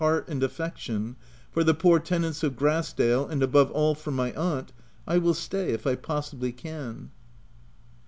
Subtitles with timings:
[0.01, 1.15] 7$ heart and affection,
[1.51, 5.73] for the poor tenants of Grass dale, and above all for my aunt—I will stay
[5.73, 7.11] if I possibly can.